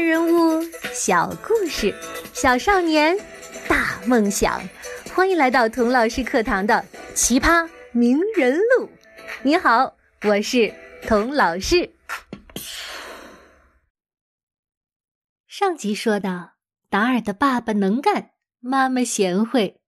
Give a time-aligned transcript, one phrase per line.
[0.00, 0.62] 人物，
[0.94, 1.94] 小故事，
[2.32, 3.16] 小少年，
[3.68, 4.60] 大梦想。
[5.14, 6.84] 欢迎来到童老师课堂的
[7.14, 8.86] 《奇葩名人录》。
[9.42, 10.74] 你好，我是
[11.06, 11.92] 童老师。
[15.46, 16.52] 上集说到，
[16.88, 19.80] 达尔的爸爸能干，妈妈贤惠，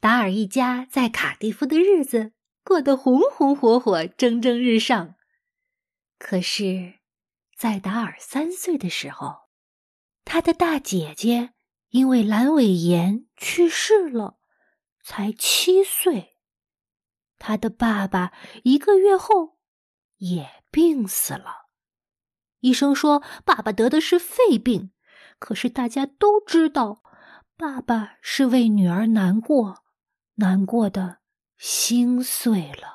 [0.00, 2.32] 达尔一家在卡蒂夫的日子
[2.64, 5.14] 过得红红火火、蒸蒸日上。
[6.18, 6.94] 可是。
[7.56, 9.43] 在达尔三岁的时候，
[10.24, 11.54] 他的大姐姐
[11.90, 14.38] 因为阑尾炎去世了，
[15.02, 16.36] 才七岁。
[17.38, 19.58] 他的爸爸一个月后
[20.16, 21.68] 也病死了。
[22.60, 24.92] 医生说爸爸得的是肺病，
[25.38, 27.02] 可是大家都知道，
[27.56, 29.84] 爸爸是为女儿难过，
[30.36, 31.18] 难过的
[31.58, 32.94] 心碎了。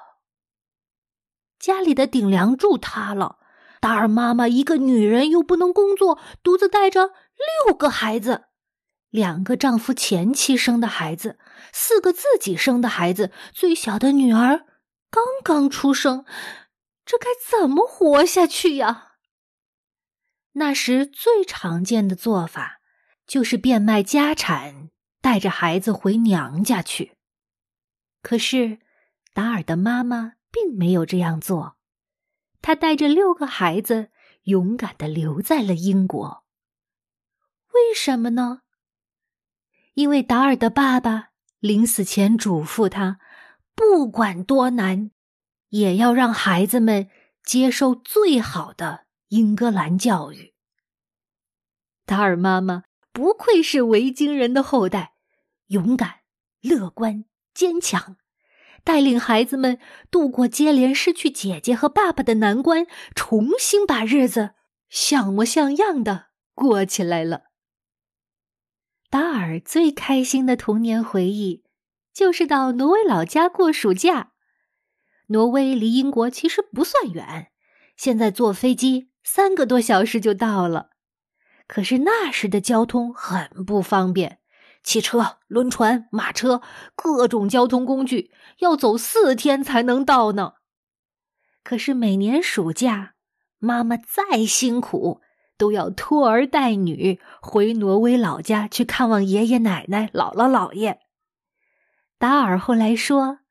[1.59, 3.38] 家里的顶梁柱塌了。
[3.79, 7.13] 达尔妈妈一个女人又不能工作，独自带着
[7.65, 8.45] 六个孩子，
[9.09, 11.39] 两个丈夫前妻生的孩子，
[11.71, 14.65] 四个自己生的孩子，最小的女儿
[15.09, 16.25] 刚刚出生，
[17.05, 19.13] 这该怎么活下去呀？
[20.53, 22.81] 那时最常见的做法
[23.25, 24.89] 就是变卖家产，
[25.21, 27.13] 带着孩子回娘家去。
[28.21, 28.79] 可是
[29.33, 31.78] 达尔的妈妈并没有这样做。
[32.61, 34.11] 他带着六个孩子，
[34.43, 36.43] 勇敢的留在了英国。
[37.73, 38.61] 为什么呢？
[39.93, 43.19] 因为达尔的爸爸临死前嘱咐他，
[43.75, 45.11] 不管多难，
[45.69, 47.09] 也要让孩子们
[47.43, 50.53] 接受最好的英格兰教育。
[52.05, 55.13] 达尔妈妈不愧是维京人的后代，
[55.67, 56.19] 勇敢、
[56.61, 58.17] 乐观、坚强。
[58.83, 64.51] 带领孩子们度过接连失去姐姐和爸爸的难关，重新把日子
[64.89, 67.43] 像模像样的过起来了。
[69.09, 71.63] 达尔最开心的童年回忆，
[72.13, 74.33] 就是到挪威老家过暑假。
[75.27, 77.51] 挪威离英国其实不算远，
[77.95, 80.89] 现在坐飞机三个多小时就到了。
[81.67, 84.38] 可是那时的交通很不方便。
[84.89, 86.63] 汽车、轮船、马车，
[86.95, 90.53] 各种交通工具要走四天才能到呢。
[91.63, 93.13] 可是每年暑假，
[93.59, 95.21] 妈妈再辛苦，
[95.59, 101.01] 都要拖儿带女回挪威老家去看望爷爷奶奶、姥姥姥爷。
[102.17, 103.41] 达尔后来说，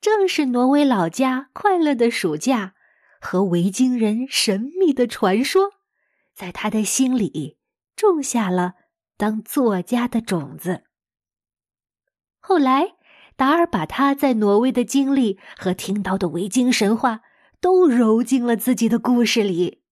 [0.00, 2.74] 正是挪威老家快乐的暑假
[3.20, 5.74] 和维京人神秘的传说，
[6.34, 7.56] 在他的心里
[7.94, 8.81] 种下了。
[9.22, 10.82] 当作家的种子。
[12.40, 12.94] 后来，
[13.36, 17.20] 达尔把他在挪威的经历和听到的维京神话
[17.60, 19.82] 都揉进了自己的故事里。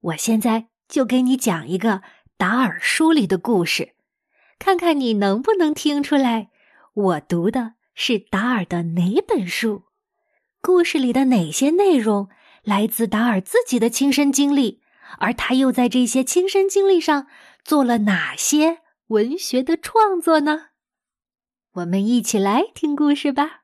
[0.00, 2.02] 我现在就给你讲一个
[2.36, 3.94] 达尔书里的故事，
[4.58, 6.50] 看看你能不能听出来
[6.92, 9.84] 我读的是达尔的哪本书，
[10.60, 12.28] 故事里的哪些内容
[12.62, 14.82] 来自达尔自己的亲身经历，
[15.20, 17.26] 而他又在这些亲身经历上。
[17.66, 18.78] 做了哪些
[19.08, 20.66] 文学的创作呢？
[21.72, 23.62] 我们一起来听故事吧。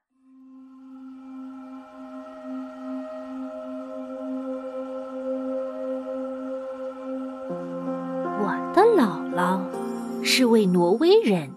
[8.40, 9.62] 我的姥姥
[10.24, 11.48] 是位挪威人，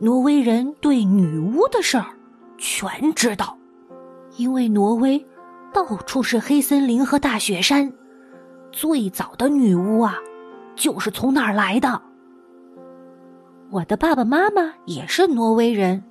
[0.00, 2.14] 挪威人对女巫的事儿
[2.58, 3.56] 全知道，
[4.36, 5.26] 因为挪威
[5.72, 7.90] 到处是黑森林和大雪山，
[8.70, 10.18] 最早的女巫啊。
[10.78, 12.00] 就是从哪儿来的？
[13.70, 16.04] 我的爸爸妈妈也是挪威人，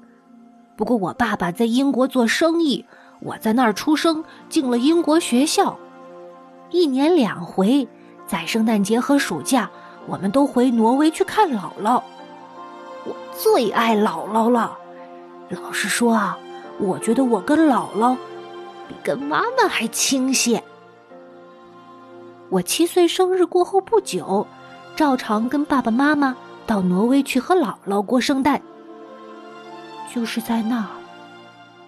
[0.76, 2.86] 不过我爸爸在英国做生意，
[3.22, 5.80] 我在那儿出生，进了英国学校，
[6.70, 7.88] 一年两回，
[8.28, 9.72] 在圣诞节和暑假，
[10.06, 12.04] 我们都回挪威去看姥姥。
[13.06, 14.78] 我最爱姥姥了，
[15.50, 16.38] 老实说啊，
[16.78, 18.16] 我觉得我跟姥姥
[18.88, 20.62] 比跟妈妈还亲些。
[22.50, 24.46] 我七岁生日过后不久。
[24.98, 26.36] 照常跟爸爸妈妈
[26.66, 28.60] 到挪威去和姥姥过圣诞。
[30.12, 30.90] 就是在那儿，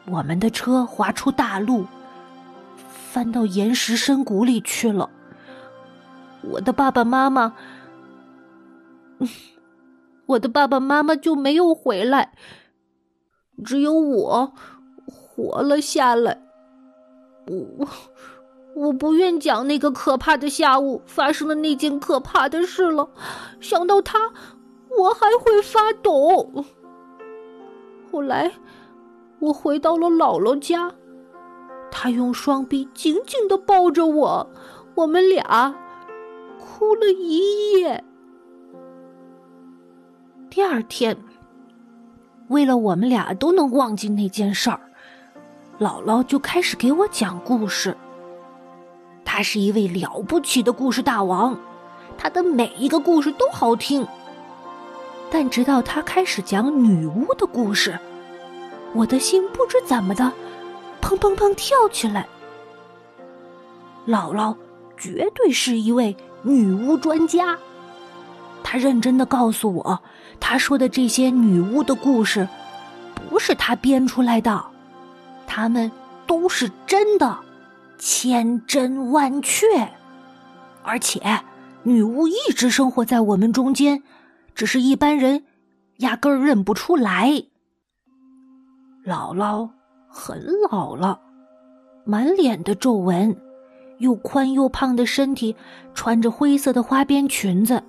[0.05, 1.87] 我们的车滑出大路，
[2.77, 5.09] 翻到岩石深谷里去了。
[6.43, 7.55] 我的爸爸妈妈，
[10.27, 12.33] 我的爸爸妈妈就没有回来，
[13.65, 14.53] 只有我
[15.07, 16.39] 活了下来。
[17.47, 17.87] 我。
[18.79, 23.09] 我不愿讲那个可怕的下午发生的那件可怕的事了，
[23.59, 24.31] 想到他，
[24.97, 26.49] 我还会发抖。
[28.09, 28.53] 后来，
[29.39, 30.93] 我回到了姥姥家，
[31.91, 34.49] 她用双臂紧紧的抱着我，
[34.95, 35.75] 我们俩
[36.57, 38.01] 哭了一夜。
[40.49, 41.17] 第二天，
[42.47, 44.79] 为了我们俩都能忘记那件事儿，
[45.81, 47.93] 姥姥就开始给我讲故事。
[49.31, 51.55] 他是一位了不起的故事大王，
[52.17, 54.07] 他的每一个故事都好听。
[55.29, 57.99] 但直到他开始讲女巫的故事，
[58.95, 60.33] 我的心不知怎么的，
[60.99, 62.27] 砰砰砰跳起来。
[64.07, 64.55] 姥姥
[64.97, 67.55] 绝对是一位女巫专家。
[68.63, 69.99] 她认真的告诉我，
[70.39, 72.47] 她说的这些女巫的故事，
[73.13, 74.65] 不是她编出来的，
[75.45, 75.91] 他们
[76.25, 77.37] 都是真的，
[77.99, 79.65] 千真万确。
[80.81, 81.21] 而且，
[81.83, 84.01] 女巫一直生活在我们中间，
[84.55, 85.43] 只是一般人
[85.97, 87.43] 压根儿认不出来。
[89.05, 89.69] 姥姥
[90.07, 90.41] 很
[90.71, 91.19] 老了，
[92.05, 93.35] 满脸的皱纹，
[93.99, 95.55] 又宽又胖的身体，
[95.93, 97.83] 穿着灰色的花边裙子。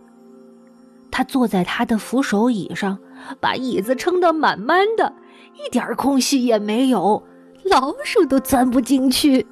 [1.10, 2.98] 他坐在他的扶手椅上，
[3.40, 5.12] 把椅子撑得满满的，
[5.54, 7.22] 一点空隙也没有，
[7.64, 9.46] 老鼠都钻不进去。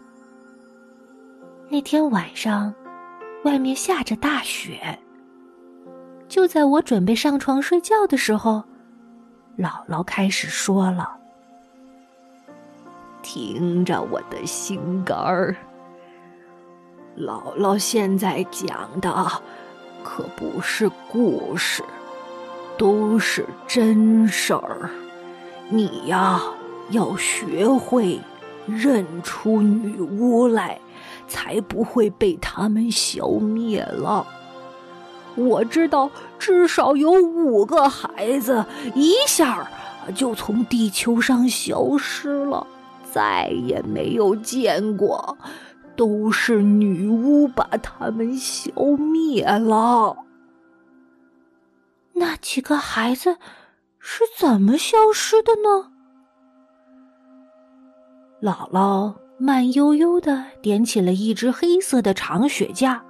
[1.70, 2.72] 那天晚上，
[3.44, 4.98] 外面下着大雪。
[6.26, 8.64] 就在我准备上床睡觉的时候，
[9.58, 11.14] 姥姥开始说了
[13.22, 15.54] ：“听着我的心肝儿，
[17.18, 19.30] 姥姥现在讲的。”
[20.02, 21.82] 可不是故事，
[22.78, 24.88] 都是真事儿。
[25.68, 26.40] 你呀，
[26.90, 28.18] 要学会
[28.66, 30.80] 认出女巫来，
[31.28, 34.26] 才不会被他们消灭了。
[35.36, 38.64] 我知道，至少有五个孩子
[38.94, 39.70] 一下
[40.14, 42.66] 就从地球上消失了，
[43.12, 45.38] 再也没有见过。
[45.94, 50.16] 都是女巫把他们消灭了。
[52.12, 53.36] 那几个孩子
[53.98, 55.90] 是怎么消失的呢？
[58.40, 63.00] 姥姥慢悠悠的点起了一支黑色的长雪茄，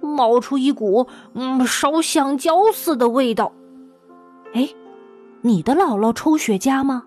[0.00, 3.50] 冒出一股嗯烧香蕉似的味道。
[4.52, 4.68] 哎，
[5.40, 7.04] 你的姥姥抽雪茄吗？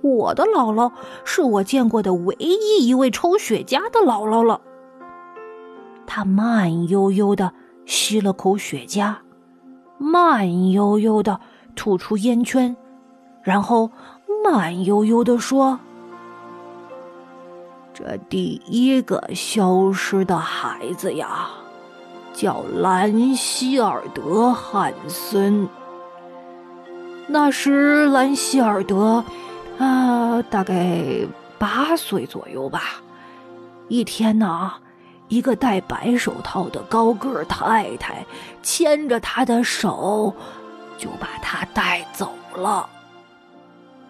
[0.00, 0.92] 我的姥姥
[1.24, 4.60] 是我见过的唯一一位抽雪茄的姥姥了。
[6.06, 7.52] 她慢悠悠的
[7.84, 9.16] 吸了口雪茄，
[9.98, 11.40] 慢悠悠的
[11.74, 12.76] 吐出烟圈，
[13.42, 13.90] 然后
[14.44, 15.80] 慢悠悠的说
[17.98, 21.48] ：“这第一个消失的孩子呀，
[22.34, 24.22] 叫兰希尔德·
[24.52, 25.66] 汉森。
[27.26, 29.24] 那时，兰希尔德。”
[29.80, 31.26] 啊，大概
[31.58, 33.00] 八岁左右吧。
[33.88, 34.72] 一天呢，
[35.28, 38.26] 一个戴白手套的高个太太
[38.62, 40.34] 牵着他的手，
[40.98, 42.90] 就把他带走了。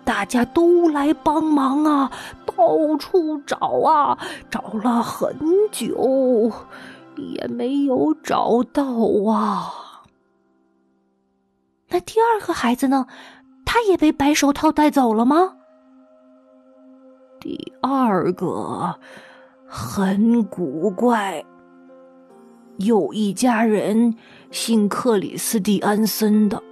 [0.05, 2.13] 大家都来帮忙啊，
[2.57, 4.19] 到处找啊，
[4.51, 5.37] 找了很
[5.71, 6.51] 久，
[7.17, 8.85] 也没有找到
[9.31, 9.73] 啊。
[11.89, 13.07] 那第二个孩子呢？
[13.65, 15.57] 他也被白手套带走了吗？
[17.41, 18.95] 第二个
[19.67, 21.45] 很古怪，
[22.79, 24.15] 有一家人
[24.51, 26.63] 姓克里斯蒂安森的，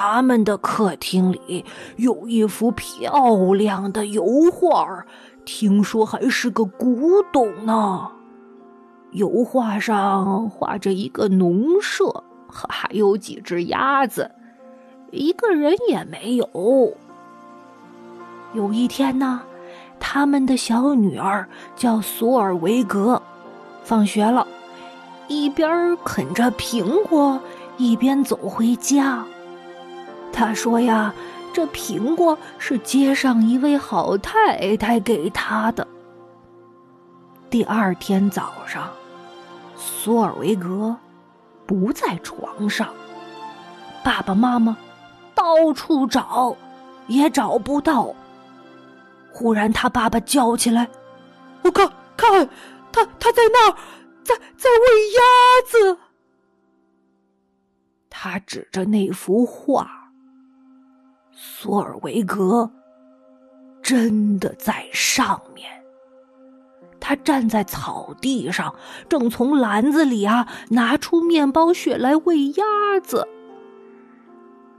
[0.00, 1.64] 他们的客厅里
[1.96, 5.04] 有一幅漂亮的油画，
[5.44, 8.08] 听说还是个古董呢。
[9.10, 14.30] 油画上画着一个农舍，还有几只鸭子。
[15.10, 16.48] 一个人也没有。
[18.52, 19.42] 有一天呢，
[19.98, 23.20] 他们的小女儿叫索尔维格，
[23.82, 24.46] 放学了，
[25.26, 27.40] 一边啃着苹果，
[27.78, 29.26] 一边走回家。
[30.38, 31.12] 他说呀
[31.52, 35.84] ：“这苹果是街上一位好太太给他的。”
[37.50, 38.88] 第二天早上，
[39.76, 40.96] 索尔维格
[41.66, 42.94] 不在床上，
[44.04, 44.78] 爸爸妈妈。
[45.34, 46.56] 到处找，
[47.08, 48.14] 也找不到。
[49.32, 50.88] 忽然，他爸爸叫起来
[51.62, 52.48] ：“我看，看，
[52.92, 53.76] 他他在那儿，
[54.22, 55.20] 在在喂鸭
[55.66, 55.98] 子。”
[58.08, 59.97] 他指着那幅画，
[61.40, 62.68] 索尔维格
[63.80, 65.70] 真的在上面。
[66.98, 68.74] 他站在草地上，
[69.08, 72.64] 正从篮子里啊拿出面包屑来喂鸭
[73.00, 73.28] 子。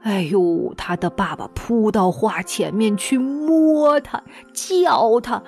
[0.02, 0.74] 哎呦！
[0.76, 4.22] 他的爸爸扑到画前面去摸他，
[4.54, 5.42] 叫他，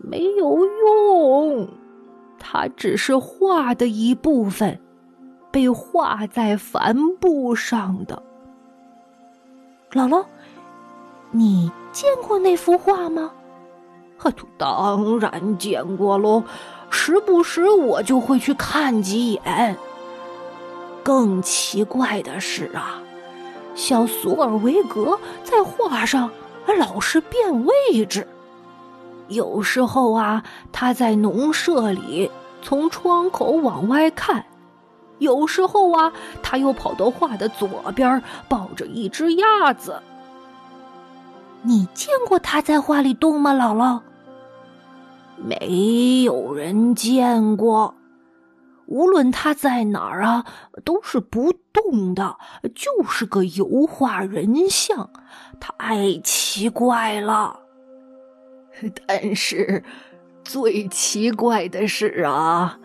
[0.00, 1.68] 没有用。
[2.38, 4.80] 它只是画的一部分，
[5.50, 8.22] 被画在帆布上的。
[9.92, 10.24] 姥姥，
[11.30, 13.30] 你见过那幅画吗？
[14.56, 16.44] 当然见过喽，
[16.88, 19.76] 时不时我就会去看几眼。
[21.02, 23.02] 更奇怪的是啊，
[23.74, 26.30] 小索尔维格在画上
[26.78, 28.26] 老是变位置。
[29.28, 32.30] 有时候啊，他在农舍里
[32.62, 34.42] 从窗口往外看；
[35.22, 36.12] 有时候啊，
[36.42, 40.02] 他又跑到画的左边，抱着一只鸭子。
[41.62, 44.00] 你见过他在画里动吗，姥姥？
[45.36, 47.94] 没有人见过。
[48.86, 50.44] 无论他在哪儿啊，
[50.84, 52.36] 都是不动的，
[52.74, 55.08] 就是个油画人像，
[55.58, 57.60] 太奇怪了。
[59.06, 59.82] 但是，
[60.44, 62.78] 最奇怪的是啊，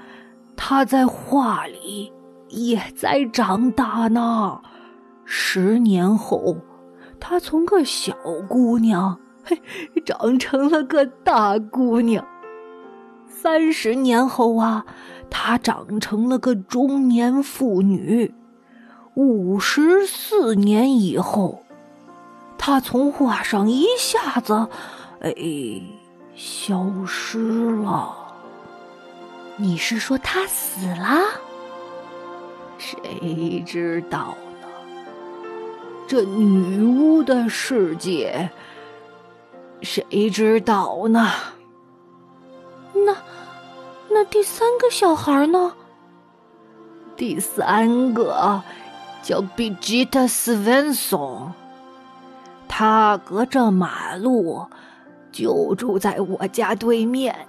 [0.55, 2.13] 他在画里
[2.49, 4.61] 也在长大呢。
[5.25, 6.55] 十年后，
[7.19, 8.15] 她从个小
[8.47, 9.61] 姑娘，嘿，
[10.05, 12.25] 长成了个大姑娘。
[13.27, 14.85] 三十年后啊，
[15.29, 18.33] 她长成了个中年妇女。
[19.15, 21.63] 五十四年以后，
[22.57, 24.67] 她从画上一下子。
[25.21, 25.33] 哎，
[26.35, 28.15] 消失了。
[29.57, 31.19] 你是说他死了？
[32.77, 34.67] 谁知道呢？
[36.07, 38.49] 这女巫的世界，
[39.81, 41.29] 谁知道呢？
[42.93, 43.15] 那
[44.09, 45.73] 那第三个小孩呢？
[47.15, 48.63] 第三个
[49.21, 51.51] 叫 Bigita Svenson，，
[52.67, 54.67] 他隔着马路。
[55.29, 57.45] 就住在我家对面。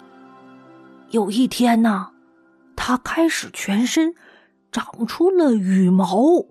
[1.08, 2.10] 有一天呢，
[2.76, 4.14] 他开始全身
[4.70, 6.44] 长出了羽毛。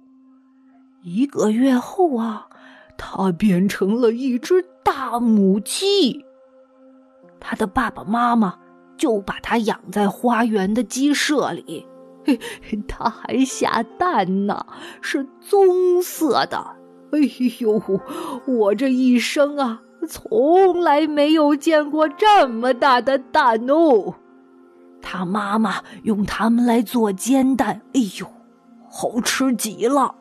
[1.03, 2.47] 一个月后啊，
[2.97, 6.25] 它变成了一只大母鸡。
[7.39, 8.57] 它的爸爸妈妈
[8.97, 11.85] 就把它养在花园的鸡舍里。
[12.87, 14.65] 它还下蛋呢，
[15.01, 16.75] 是棕色的。
[17.11, 17.19] 哎
[17.59, 17.81] 呦，
[18.45, 19.81] 我这一生啊！
[20.09, 24.15] 从来没有见过这么大的蛋哦！
[25.01, 28.27] 他妈妈用它们来做煎蛋，哎呦，
[28.89, 30.15] 好吃极了。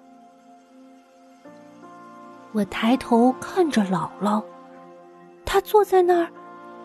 [2.53, 4.43] 我抬头看着姥姥，
[5.45, 6.31] 她坐在那儿，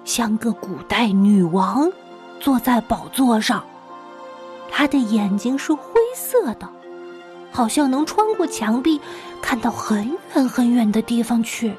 [0.03, 1.91] 像个古代女王，
[2.39, 3.63] 坐在宝座上。
[4.69, 6.67] 她的眼睛是灰色的，
[7.51, 8.99] 好像能穿过墙壁，
[9.41, 11.73] 看到很远很远的地方去。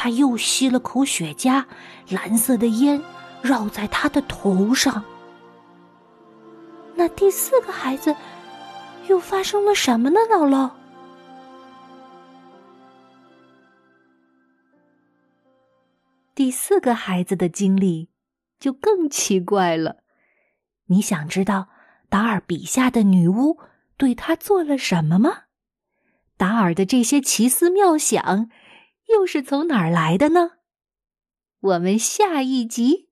[0.00, 1.64] 他又吸了口雪茄，
[2.08, 3.02] 蓝色的烟
[3.42, 5.04] 绕在他的头上。
[6.94, 8.14] 那第四个孩子
[9.08, 10.20] 又发生了什么呢？
[10.30, 10.70] 姥姥，
[16.34, 18.10] 第四个孩子的经历
[18.58, 19.98] 就更奇怪了。
[20.86, 21.68] 你想知道
[22.08, 23.58] 达尔笔下的女巫
[23.96, 25.44] 对他做了什么吗？
[26.36, 28.50] 达尔的这些奇思妙想。
[29.08, 30.50] 又是从哪儿来的呢？
[31.60, 33.07] 我们下一集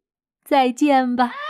[0.46, 1.45] 再见吧。